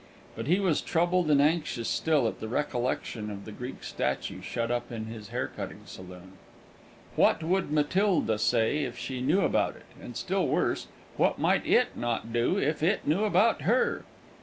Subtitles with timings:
[0.35, 4.71] But he was troubled and anxious still at the recollection of the Greek statue shut
[4.71, 6.39] up in his hair cutting saloon.
[7.15, 10.87] What would Matilda say if she knew about it; and still worse,
[11.17, 14.03] what might it not do if it knew about her?